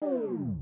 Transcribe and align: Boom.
Boom. 0.00 0.56